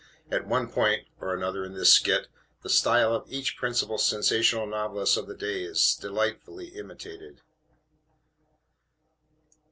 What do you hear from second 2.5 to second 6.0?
the style of each principal sensational novelist of the day is